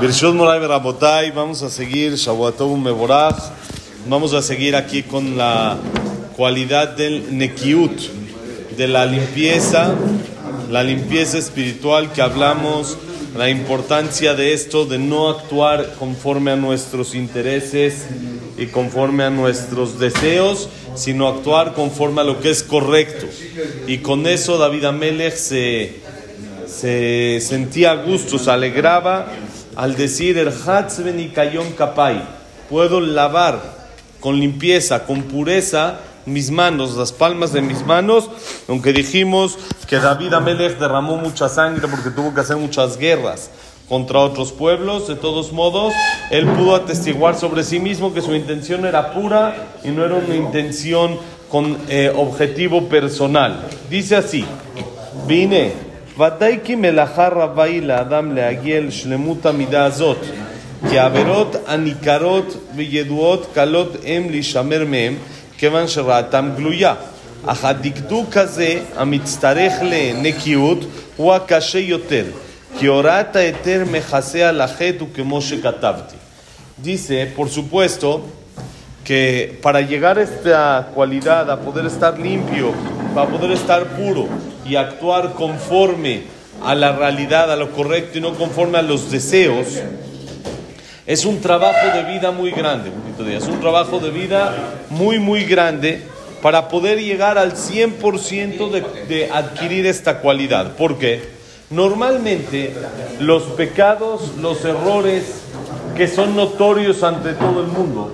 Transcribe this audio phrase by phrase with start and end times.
[0.00, 3.36] Birshot Moray Berabotay, vamos a seguir Shavuatov Meborach,
[4.06, 5.76] vamos a seguir aquí con la
[6.36, 8.00] cualidad del Nekiut,
[8.76, 9.94] de la limpieza,
[10.70, 12.96] la limpieza espiritual que hablamos,
[13.36, 18.06] la importancia de esto, de no actuar conforme a nuestros intereses
[18.58, 23.26] y conforme a nuestros deseos, sino actuar conforme a lo que es correcto.
[23.86, 26.00] Y con eso David Amelech se,
[26.66, 29.32] se sentía a gusto, se alegraba
[29.76, 32.22] al decir el Hatzben y Kayon Kapai,
[32.68, 33.60] puedo lavar
[34.20, 38.30] con limpieza, con pureza mis manos, las palmas de mis manos,
[38.68, 39.58] aunque dijimos
[39.88, 43.50] que David Amelech derramó mucha sangre porque tuvo que hacer muchas guerras
[43.88, 45.92] contra otros pueblos, de todos modos,
[46.30, 50.34] él pudo atestiguar sobre sí mismo que su intención era pura y no era una
[50.34, 51.18] intención
[51.50, 53.66] con eh, objetivo personal.
[53.90, 54.44] Dice así,
[55.26, 60.18] vine, ודאי כי מלאכה רבה היא לאדם להגיע לשלמות המידה הזאת,
[60.90, 65.14] כי העבירות הניכרות וידועות קלות הם להישמר מהם,
[65.58, 66.94] כיוון שראתם גלויה.
[67.46, 70.78] אך הדקדוק הזה, המצטרך לנקיות,
[71.16, 72.24] הוא הקשה יותר,
[72.78, 76.16] כי הוראת ההיתר מכסה על החטא וכמו שכתבתי.
[76.82, 78.08] Dice, por supuesto,
[79.04, 82.74] que para llegar a esta cualidad, a poder estar limpio,
[83.14, 84.26] para poder estar puro
[84.64, 86.22] y actuar conforme
[86.62, 89.66] a la realidad, a lo correcto y no conforme a los deseos,
[91.06, 94.54] es un trabajo de vida muy grande, bonito día, es un trabajo de vida
[94.90, 96.02] muy, muy grande
[96.40, 100.76] para poder llegar al 100% de, de adquirir esta cualidad.
[100.76, 101.22] ¿Por qué?
[101.70, 102.74] Normalmente
[103.18, 105.42] los pecados, los errores
[105.96, 108.12] que son notorios ante todo el mundo,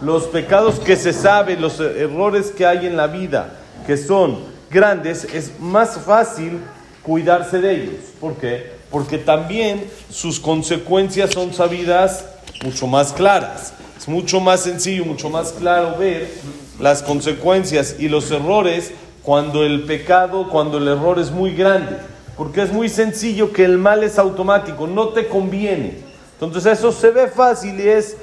[0.00, 3.54] los pecados que se saben, los errores que hay en la vida,
[3.88, 6.60] que son grandes, es más fácil
[7.02, 7.94] cuidarse de ellos.
[8.20, 8.72] ¿Por qué?
[8.90, 12.26] Porque también sus consecuencias son sabidas
[12.62, 13.72] mucho más claras.
[13.96, 16.30] Es mucho más sencillo, mucho más claro ver
[16.78, 18.92] las consecuencias y los errores
[19.22, 21.96] cuando el pecado, cuando el error es muy grande.
[22.36, 26.00] Porque es muy sencillo que el mal es automático, no te conviene.
[26.34, 28.18] Entonces eso se ve fácil y es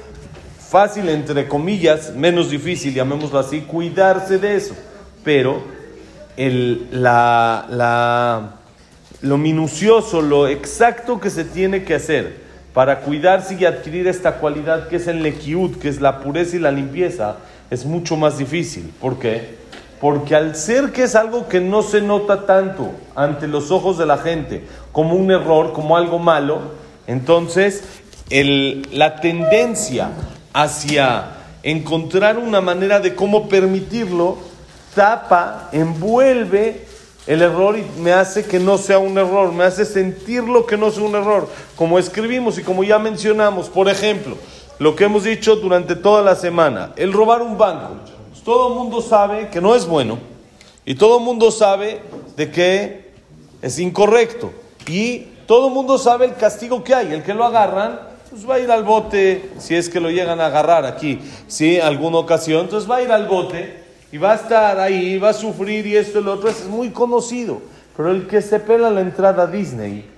[0.70, 4.76] fácil, entre comillas, menos difícil, llamémoslo así, cuidarse de eso.
[5.26, 5.60] Pero
[6.36, 8.50] el, la, la,
[9.22, 12.36] lo minucioso, lo exacto que se tiene que hacer
[12.72, 16.60] para cuidarse y adquirir esta cualidad que es el nekiut, que es la pureza y
[16.60, 17.38] la limpieza,
[17.70, 18.92] es mucho más difícil.
[19.00, 19.56] ¿Por qué?
[20.00, 24.06] Porque al ser que es algo que no se nota tanto ante los ojos de
[24.06, 24.62] la gente
[24.92, 26.60] como un error, como algo malo,
[27.08, 27.82] entonces
[28.30, 30.10] el, la tendencia
[30.52, 31.30] hacia
[31.64, 34.54] encontrar una manera de cómo permitirlo
[34.96, 36.86] tapa, envuelve
[37.26, 40.90] el error y me hace que no sea un error, me hace sentirlo que no
[40.90, 44.36] sea un error, como escribimos y como ya mencionamos, por ejemplo,
[44.78, 47.96] lo que hemos dicho durante toda la semana, el robar un banco.
[48.44, 50.18] Todo el mundo sabe que no es bueno
[50.84, 52.00] y todo el mundo sabe
[52.36, 53.10] de que
[53.60, 54.52] es incorrecto.
[54.86, 58.56] Y todo el mundo sabe el castigo que hay, el que lo agarran pues va
[58.56, 62.62] a ir al bote, si es que lo llegan a agarrar aquí, si alguna ocasión,
[62.62, 65.96] entonces va a ir al bote y va a estar ahí, va a sufrir y
[65.96, 67.60] esto y lo otro, es muy conocido.
[67.96, 70.08] Pero el que se pela la entrada a Disney,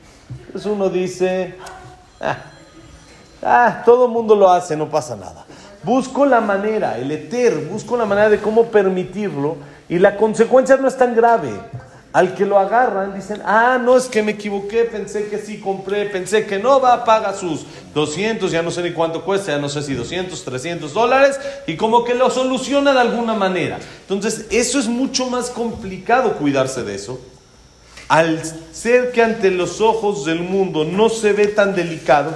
[0.52, 1.54] pues uno dice,
[2.20, 2.36] ah,
[3.42, 5.46] ah, todo el mundo lo hace, no pasa nada.
[5.82, 9.56] Busco la manera, el eter, busco la manera de cómo permitirlo
[9.88, 11.50] y la consecuencia no es tan grave.
[12.10, 16.06] Al que lo agarran dicen, ah, no es que me equivoqué, pensé que sí compré,
[16.06, 19.68] pensé que no va, paga sus 200, ya no sé ni cuánto cuesta, ya no
[19.68, 23.78] sé si 200, 300 dólares, y como que lo soluciona de alguna manera.
[24.00, 27.20] Entonces, eso es mucho más complicado cuidarse de eso.
[28.08, 28.40] Al
[28.72, 32.34] ser que ante los ojos del mundo no se ve tan delicado,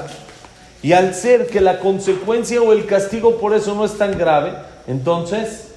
[0.83, 4.53] y al ser que la consecuencia o el castigo por eso no es tan grave,
[4.87, 5.69] entonces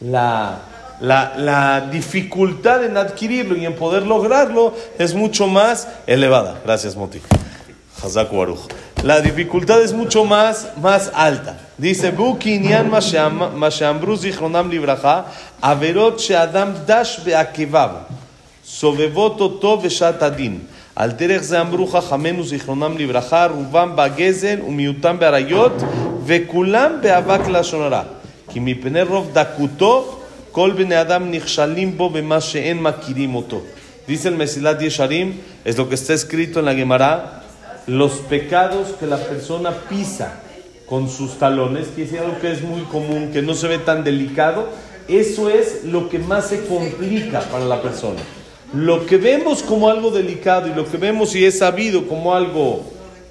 [0.00, 0.62] la
[1.01, 6.59] la, la, dificultad en adquirirlo y en poder lograrlo es mucho más elevada.
[6.65, 7.21] Gracias, Moti.
[9.03, 11.57] La dificultad es mucho más, más alta.
[11.77, 15.25] Dice, Bukinyan Mashambruz Zichronam Libraja,
[15.61, 18.07] Averot Sheadam Dash Beakevav,
[18.65, 20.67] Sovevot Oto Veshat Adin.
[20.97, 25.71] על דרך זה אמרו חכמינו זיכרונם לברכה, רובם בגזל ומיעוטם באריות,
[26.25, 28.01] וכולם באבק לשון הרע.
[28.49, 30.19] כי מפני רוב דקותו
[34.06, 35.34] Dice el Mesilat Yesharim,
[35.64, 37.42] es lo que está escrito en la Gemara,
[37.86, 40.40] los pecados que la persona pisa
[40.86, 44.04] con sus talones, que es algo que es muy común, que no se ve tan
[44.04, 44.68] delicado,
[45.08, 48.20] eso es lo que más se complica para la persona.
[48.74, 52.84] Lo que vemos como algo delicado y lo que vemos y es sabido como algo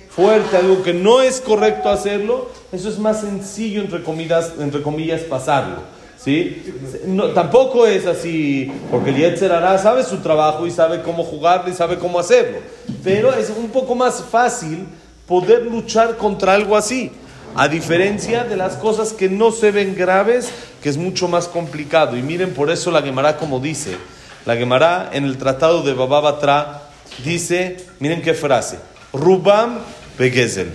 [0.09, 5.21] fuerte, algo que no es correcto hacerlo, eso es más sencillo, entre comillas, entre comillas
[5.21, 6.00] pasarlo.
[6.23, 6.63] ¿Sí?
[7.05, 11.69] No, tampoco es así, porque el Yetzer hará, sabe su trabajo y sabe cómo jugarlo
[11.69, 12.59] y sabe cómo hacerlo.
[13.03, 14.85] Pero es un poco más fácil
[15.27, 17.11] poder luchar contra algo así.
[17.55, 20.51] A diferencia de las cosas que no se ven graves,
[20.81, 22.15] que es mucho más complicado.
[22.15, 23.97] Y miren, por eso la Gemara como dice,
[24.45, 26.83] la Gemara en el tratado de Bababatra
[27.25, 28.79] dice, miren qué frase,
[29.11, 29.79] Rubam
[30.17, 30.71] Begezel.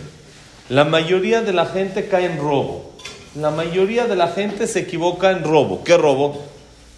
[0.68, 2.85] La mayoría de la gente cae en robo.
[3.36, 5.84] La mayoría de la gente se equivoca en robo.
[5.84, 6.42] ¿Qué robo?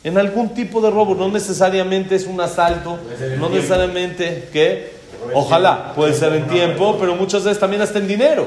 [0.05, 1.15] En algún tipo de robo.
[1.15, 2.99] No necesariamente es un asalto.
[3.39, 4.93] No necesariamente, ¿qué?
[5.35, 8.47] Ojalá, puede ser en tiempo, pero muchas veces también hasta en dinero.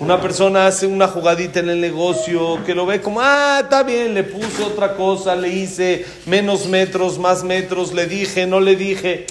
[0.00, 4.12] Una persona hace una jugadita en el negocio que lo ve como, ah, está bien,
[4.12, 9.26] le puse otra cosa, le hice menos metros, más metros, le dije, no le dije.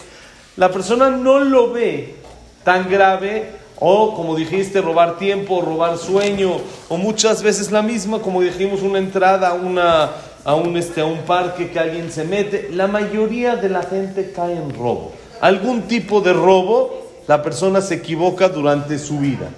[0.56, 2.16] La persona no lo ve
[2.64, 6.54] tan grave o, como dijiste, robar tiempo, robar sueño,
[6.88, 10.10] o muchas veces la misma, como dijimos, una entrada a, una,
[10.46, 12.70] a, un, este, a un parque que alguien se mete.
[12.72, 15.12] La mayoría de la gente cae en robo.
[15.42, 19.50] Algún tipo de robo, la persona se equivoca durante su vida.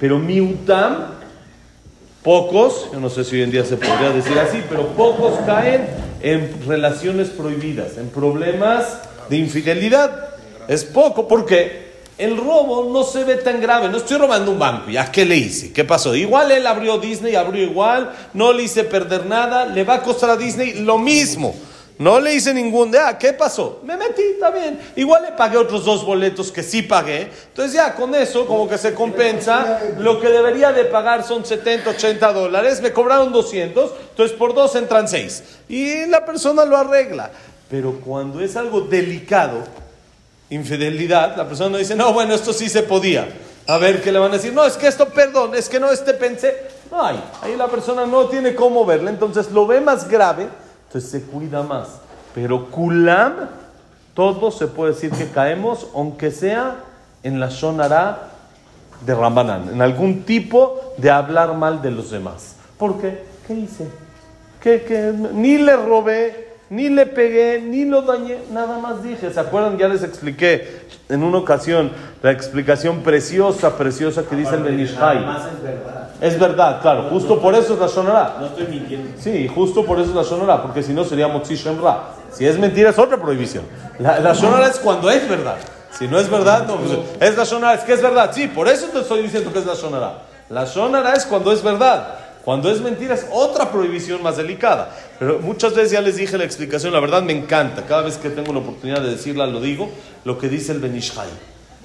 [0.00, 1.08] Pero miutam,
[2.22, 5.86] pocos, yo no sé si hoy en día se podría decir así, pero pocos caen
[6.22, 10.30] en relaciones prohibidas, en problemas de infidelidad.
[10.66, 11.85] Es poco, ¿por qué?
[12.18, 13.88] El robo no se ve tan grave.
[13.88, 14.90] No estoy robando un banco.
[14.90, 15.72] ¿Ya qué le hice?
[15.72, 16.14] ¿Qué pasó?
[16.14, 18.12] Igual él abrió Disney, abrió igual.
[18.32, 19.66] No le hice perder nada.
[19.66, 21.54] Le va a costar a Disney lo mismo.
[21.98, 23.80] No le hice ningún de, ah, ¿qué pasó?
[23.82, 24.22] Me metí,
[24.54, 24.78] bien.
[24.96, 27.30] Igual le pagué otros dos boletos que sí pagué.
[27.48, 29.80] Entonces ya con eso como que se compensa.
[29.98, 32.80] Lo que debería de pagar son 70, 80 dólares.
[32.82, 33.92] Me cobraron 200.
[34.10, 35.42] Entonces por dos entran 6.
[35.68, 37.30] Y la persona lo arregla.
[37.70, 39.64] Pero cuando es algo delicado,
[40.50, 43.28] infidelidad, la persona no dice, no, bueno, esto sí se podía.
[43.66, 44.52] A ver, ¿qué le van a decir?
[44.52, 46.54] No, es que esto, perdón, es que no, este pensé.
[46.90, 47.22] No hay.
[47.42, 50.48] Ahí la persona no tiene cómo verle, entonces lo ve más grave,
[50.86, 51.88] entonces se cuida más.
[52.34, 53.48] Pero kulam,
[54.14, 56.76] todo se puede decir que caemos, aunque sea
[57.22, 58.30] en la shonara
[59.04, 62.56] de Ramanán, en algún tipo de hablar mal de los demás.
[62.78, 63.24] ¿Por qué?
[63.46, 63.88] ¿Qué hice?
[64.60, 65.12] ¿Qué, qué?
[65.32, 69.32] Ni le robé, ni le pegué, ni lo dañé, nada más dije.
[69.32, 69.78] ¿Se acuerdan?
[69.78, 71.92] Ya les expliqué en una ocasión
[72.22, 75.18] la explicación preciosa, preciosa que dice el Benishai.
[75.18, 76.10] es verdad.
[76.20, 77.04] Es verdad, claro.
[77.10, 78.36] Justo por eso es la Shonara.
[78.40, 79.10] No estoy mintiendo.
[79.18, 82.00] Sí, justo por eso es la Shonara, porque si no sería Motzi Shemra.
[82.32, 83.64] Si es mentira es otra prohibición.
[83.98, 85.56] La, la Shonara es cuando es verdad.
[85.92, 86.76] Si no es verdad, no.
[86.76, 88.30] Pues, es la Shonara, es que es verdad.
[88.34, 90.18] Sí, por eso te estoy diciendo que es la Shonara.
[90.50, 92.25] La Shonara es cuando es verdad.
[92.46, 94.96] Cuando es mentira es otra prohibición más delicada.
[95.18, 97.84] Pero muchas veces ya les dije la explicación, la verdad me encanta.
[97.86, 99.90] Cada vez que tengo la oportunidad de decirla lo digo,
[100.24, 101.26] lo que dice el Benishai.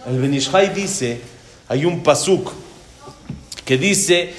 [0.06, 1.20] El Benishai dice,
[1.68, 2.52] hay un pasuk
[3.66, 4.36] que dice,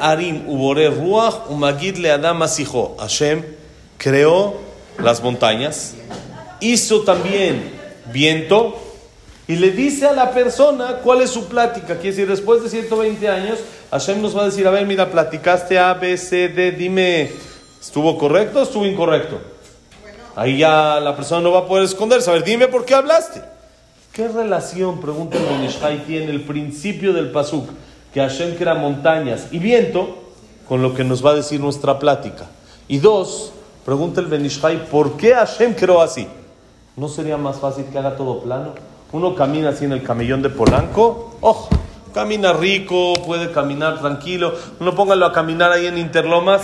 [0.00, 3.42] arim ubore ruach umagid le adam Hashem
[3.98, 4.60] creó
[4.98, 5.92] las montañas,
[6.60, 7.70] hizo también
[8.10, 8.89] viento
[9.50, 11.96] y le dice a la persona cuál es su plática.
[11.96, 13.58] Quiere decir, después de 120 años,
[13.90, 17.32] Hashem nos va a decir, a ver, mira, platicaste A, B, C, D, dime,
[17.80, 19.40] ¿estuvo correcto o estuvo incorrecto?
[20.36, 22.30] Ahí ya la persona no va a poder esconderse.
[22.30, 23.42] A ver, dime por qué hablaste.
[24.12, 27.70] ¿Qué relación, pregunta el Benishai, tiene el principio del Pasuk,
[28.14, 30.16] que Hashem crea montañas y viento,
[30.68, 32.46] con lo que nos va a decir nuestra plática?
[32.86, 33.50] Y dos,
[33.84, 36.28] pregunta el Benishai, ¿por qué Hashem creó así?
[36.96, 38.74] ¿No sería más fácil que haga todo plano?
[39.12, 41.68] Uno camina así en el camellón de Polanco, ojo,
[42.14, 44.54] camina rico, puede caminar tranquilo.
[44.78, 46.62] Uno póngalo a caminar ahí en Interlomas,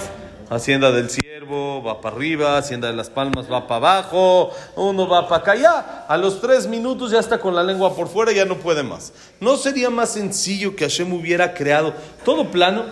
[0.48, 5.28] Hacienda del Ciervo, va para arriba, Hacienda de las Palmas va para abajo, uno va
[5.28, 8.44] para acá, ya, a los tres minutos ya está con la lengua por fuera, ya
[8.44, 9.12] no puede más.
[9.40, 12.84] ¿No sería más sencillo que Hashem hubiera creado todo plano?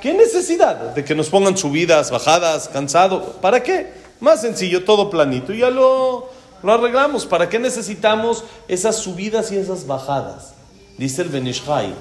[0.00, 3.38] ¿Qué necesidad de que nos pongan subidas, bajadas, cansado?
[3.40, 3.92] ¿Para qué?
[4.20, 6.28] Más sencillo, todo planito, ya lo
[6.62, 7.26] lo arreglamos.
[7.26, 10.54] ¿Para qué necesitamos esas subidas y esas bajadas?
[10.98, 11.94] Dice el Benishai.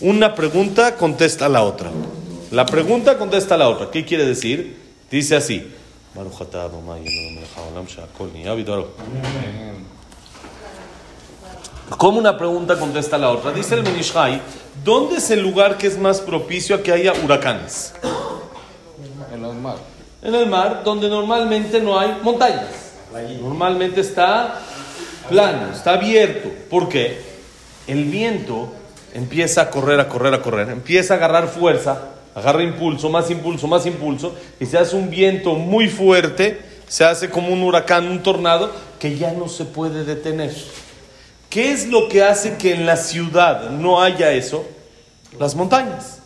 [0.00, 1.90] Una pregunta contesta la otra.
[2.50, 3.90] La pregunta contesta la otra.
[3.90, 4.78] ¿Qué quiere decir?
[5.10, 5.74] Dice así.
[11.96, 13.52] ¿Cómo una pregunta contesta la otra?
[13.52, 14.40] Dice el Benishai,
[14.84, 17.94] ¿dónde es el lugar que es más propicio a que haya huracanes?
[19.32, 19.76] En el mar.
[20.22, 22.87] En el mar, donde normalmente no hay montañas.
[23.40, 24.60] Normalmente está
[25.28, 26.50] plano, está abierto.
[26.70, 27.20] ¿Por qué?
[27.86, 28.72] El viento
[29.14, 33.66] empieza a correr, a correr, a correr, empieza a agarrar fuerza, agarra impulso, más impulso,
[33.66, 38.22] más impulso, y se hace un viento muy fuerte, se hace como un huracán, un
[38.22, 40.54] tornado, que ya no se puede detener.
[41.48, 44.66] ¿Qué es lo que hace que en la ciudad no haya eso?
[45.38, 46.17] Las montañas.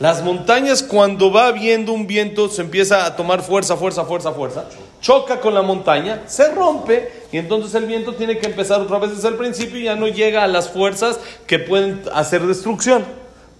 [0.00, 4.64] Las montañas cuando va viendo un viento se empieza a tomar fuerza, fuerza, fuerza, fuerza,
[5.00, 9.14] choca con la montaña, se rompe y entonces el viento tiene que empezar otra vez
[9.14, 13.04] desde el principio y ya no llega a las fuerzas que pueden hacer destrucción.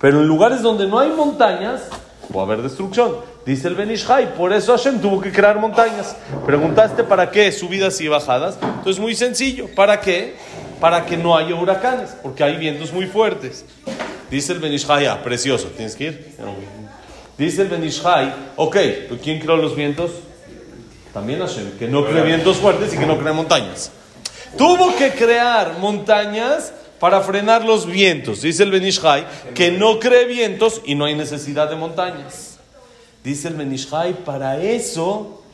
[0.01, 1.83] Pero en lugares donde no hay montañas,
[2.35, 3.17] a haber destrucción.
[3.47, 6.17] Dice el Benishai, por eso Hashem tuvo que crear montañas.
[6.47, 8.59] Preguntaste para qué subidas y bajadas.
[8.61, 10.35] Entonces muy sencillo, ¿para qué?
[10.81, 13.65] Para que no haya huracanes, porque hay vientos muy fuertes.
[14.35, 16.35] Dice el Benishai, ah, precioso, tienes que ir.
[17.39, 18.77] Dice el Benishai, ok,
[19.23, 20.11] ¿quién creó los vientos?
[21.13, 23.93] También Hashem, que no cree vientos fuertes y que no cree montañas.
[24.59, 28.43] Tuvo que crear montañas para frenar los vientos.
[28.43, 29.25] Dice el Benishai
[29.55, 32.59] que no cree vientos y no hay necesidad de montañas.
[33.23, 35.45] Dice el Benishai, para eso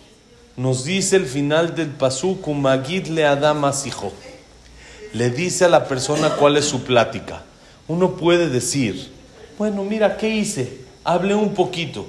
[0.56, 3.70] nos dice el final del pasuk, Magid le Adam.
[5.12, 7.42] Le dice a la persona cuál es su plática.
[7.90, 9.10] Uno puede decir,
[9.58, 10.78] bueno, mira, ¿qué hice?
[11.02, 12.06] Hablé un poquito.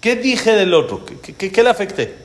[0.00, 1.04] ¿Qué dije del otro?
[1.04, 2.16] ¿Qué, le afecté?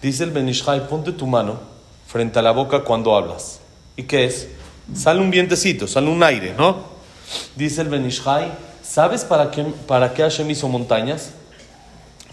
[0.00, 1.58] Dice el Benishai, ponte tu mano
[2.06, 3.58] frente a la boca cuando hablas.
[3.96, 4.46] ¿Y qué es?
[4.94, 6.84] Sale un vientecito, sale un aire, ¿no?
[7.56, 8.52] Dice el Benishai,
[8.84, 11.32] ¿sabes para qué, para qué Hashem hizo montañas?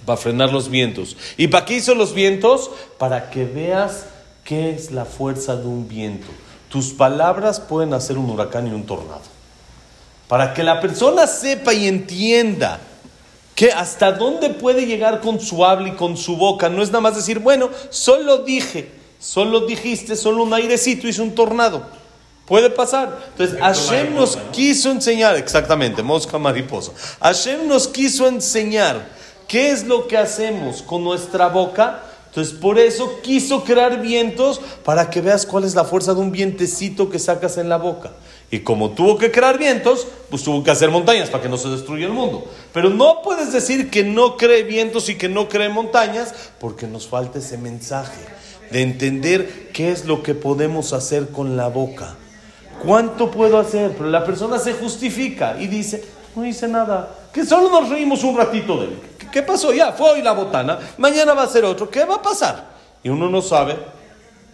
[0.06, 1.18] Para frenar los vientos.
[1.36, 2.70] ¿Y para qué hizo los vientos?
[3.00, 4.06] Para que veas
[4.44, 6.28] qué es la fuerza de un viento.
[6.70, 9.33] Tus palabras pueden hacer un huracán y un tornado.
[10.28, 12.80] Para que la persona sepa y entienda
[13.56, 16.70] que hasta dónde puede llegar con su habla y con su boca.
[16.70, 21.36] No es nada más decir, bueno, solo dije, solo dijiste, solo un airecito hizo un
[21.36, 21.86] tornado.
[22.46, 23.20] Puede pasar.
[23.30, 26.92] Entonces, Hashem nos quiso enseñar, exactamente, mosca mariposa.
[27.22, 29.08] Hashem nos quiso enseñar
[29.48, 32.02] qué es lo que hacemos con nuestra boca.
[32.28, 36.32] Entonces, por eso quiso crear vientos para que veas cuál es la fuerza de un
[36.32, 38.12] vientecito que sacas en la boca.
[38.54, 41.70] Y como tuvo que crear vientos, pues tuvo que hacer montañas para que no se
[41.70, 42.46] destruya el mundo.
[42.72, 47.08] Pero no puedes decir que no cree vientos y que no cree montañas, porque nos
[47.08, 48.22] falta ese mensaje
[48.70, 52.14] de entender qué es lo que podemos hacer con la boca.
[52.86, 53.96] ¿Cuánto puedo hacer?
[53.98, 56.06] Pero la persona se justifica y dice,
[56.36, 59.00] no hice nada, que solo nos reímos un ratito de él.
[59.32, 59.74] ¿Qué pasó?
[59.74, 62.66] Ya, fue hoy la botana, mañana va a ser otro, ¿qué va a pasar?
[63.02, 63.78] Y uno no sabe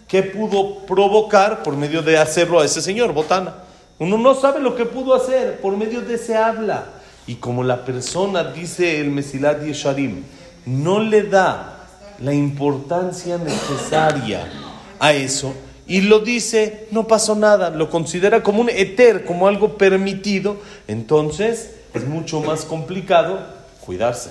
[0.08, 3.66] qué pudo provocar por medio de hacerlo a ese señor, botana.
[4.00, 6.86] Uno no sabe lo que pudo hacer por medio de ese habla.
[7.28, 10.24] Y como la persona, dice el Mesilat Yesharim,
[10.66, 11.88] no le da
[12.20, 14.48] la importancia necesaria
[15.00, 15.54] a eso,
[15.90, 21.72] y lo dice, no pasó nada, lo considera como un eter, como algo permitido, entonces
[21.96, 23.40] es mucho más complicado
[23.86, 24.30] cuidarse.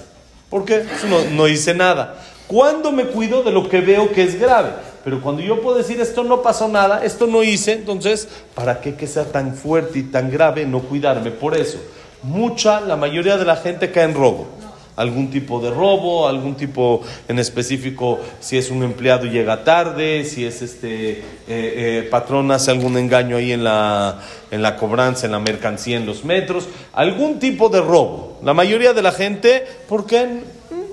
[0.50, 2.22] Porque no, no hice nada.
[2.46, 4.70] ¿Cuándo me cuido de lo que veo que es grave?
[5.08, 8.94] Pero cuando yo puedo decir esto no pasó nada, esto no hice, entonces, ¿para qué
[8.94, 11.30] que sea tan fuerte y tan grave no cuidarme?
[11.30, 11.78] Por eso,
[12.22, 14.48] mucha, la mayoría de la gente cae en robo
[14.96, 20.44] algún tipo de robo, algún tipo en específico, si es un empleado llega tarde, si
[20.44, 25.32] es este eh, eh, patrón hace algún engaño ahí en la, en la cobranza, en
[25.32, 28.40] la mercancía, en los metros, algún tipo de robo.
[28.42, 30.42] La mayoría de la gente, porque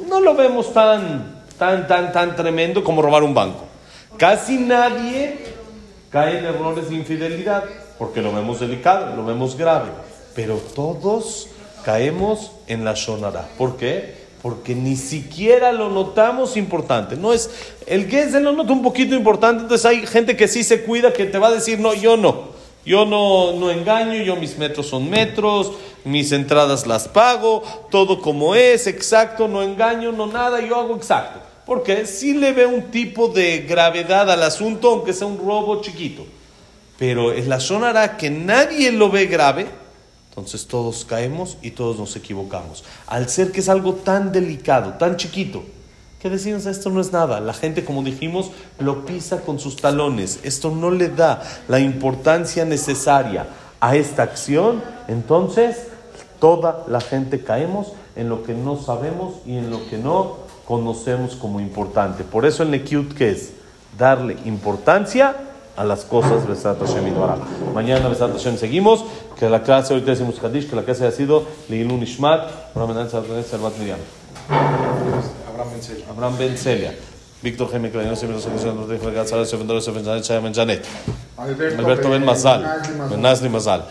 [0.07, 3.75] no lo vemos tan, tan, tan, tan tremendo como robar un banco.
[4.17, 5.38] Casi nadie
[6.10, 7.63] cae en errores de infidelidad,
[8.00, 9.89] porque lo vemos delicado, lo vemos grave,
[10.34, 11.48] pero todos
[11.84, 13.50] caemos en la shonara.
[13.57, 14.25] ¿Por qué?
[14.41, 17.17] Porque ni siquiera lo notamos importante.
[17.17, 17.50] No es
[17.88, 21.12] el que se lo nota un poquito importante, entonces hay gente que sí se cuida
[21.12, 22.55] que te va a decir, "No, yo no.
[22.86, 25.72] Yo no, no engaño, yo mis metros son metros,
[26.03, 31.54] mis entradas las pago, todo como es, exacto, no engaño, no nada, yo hago exacto."
[31.65, 36.25] Porque sí le ve un tipo de gravedad al asunto, aunque sea un robo chiquito.
[36.98, 39.67] Pero en la shonara que nadie lo ve grave,
[40.29, 42.84] entonces todos caemos y todos nos equivocamos.
[43.07, 45.63] Al ser que es algo tan delicado, tan chiquito,
[46.22, 47.39] que decimos esto no es nada.
[47.39, 50.39] La gente, como dijimos, lo pisa con sus talones.
[50.43, 53.48] Esto no le da la importancia necesaria
[53.79, 54.84] a esta acción.
[55.07, 55.88] Entonces,
[56.39, 61.35] toda la gente caemos en lo que no sabemos y en lo que no conocemos
[61.35, 62.23] como importante.
[62.23, 63.53] Por eso el Nekiut, que es?
[63.97, 65.35] Darle importancia
[65.77, 67.13] a las cosas, Besat Hashem
[67.73, 69.05] Mañana, Besat Hashem, seguimos.
[69.37, 73.07] Que la clase, ahorita decimos Kadish, que la clase ha sido Leilun Ishmat, Abraham Ben
[76.09, 76.93] Abraham Ben Celia.
[77.45, 80.83] Víctor Jaime Clarino, Semino Solución, Rodríguez Vergara, Sara, Sofendoro, Sofendoro, Chaya Menjanet.
[81.37, 82.61] Alberto Ben Mazal,
[83.09, 83.83] Ben Nazli Mazal.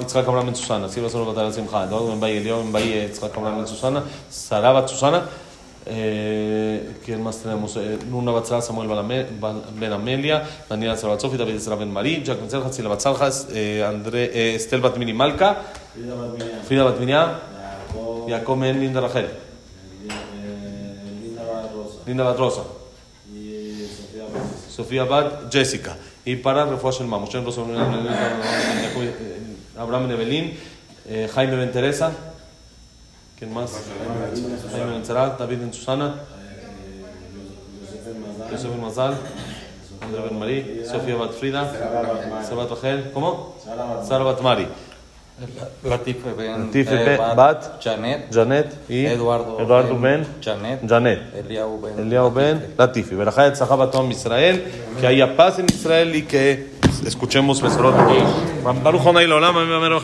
[0.00, 3.34] Yitzhak Abraham Ben Susana, Silva Solo Batal Simcha, Eduardo Ben Baye, Leo Ben Baye, Yitzhak
[3.34, 5.22] Abraham Ben Susana, Sara Bat Susana.
[5.86, 7.74] Eh, ¿Quién más tenemos?
[7.78, 12.42] Eh, Nuna Batzal, Samuel Balame- Bal- Ben Amelia, Daniela Salvatzofi, David Ezra Ben Marí, Jack
[12.42, 15.56] Metzel, Hatzila Batzaljas, eh, André, eh, Estel Batmini Malka,
[16.66, 17.40] Frida Batminia,
[18.28, 18.92] Jacob Men,
[22.08, 22.62] Linda Rachel, Linda Bat Rosa,
[24.70, 25.96] Sofía Bat Jessica.
[26.24, 27.10] Y para Refuash el
[27.44, 27.62] Rosa,
[29.00, 30.58] eh, Abraham Nebelín,
[31.06, 32.12] eh, Jaime Ben Teresa,
[33.38, 33.72] ¿quién más?
[34.72, 36.14] Jaime Ben Zerat, David Ben Susana,
[38.50, 39.18] Yosef Ben Mazal,
[40.00, 41.70] André Ben Marí, Sofía Bat Frida,
[42.42, 43.54] Sara Bat Rachel, ¿cómo?
[44.06, 44.66] Sara Bat Mari,
[45.84, 46.66] Latife Ben.
[46.66, 47.80] Latife eh, Ben- Bat.
[47.80, 48.26] Janet.
[48.32, 49.60] Janet y Eduardo.
[49.60, 50.80] Eduardo Ben Janet.
[50.88, 51.20] Janet.
[51.34, 51.98] Eliau Ben.
[51.98, 53.14] Eliao Ben Latifi.
[53.14, 54.64] Verajá et Zahaba Tom Israel.
[55.00, 56.70] Que haya paz en Israel y que
[57.06, 57.94] escuchemos Besorot.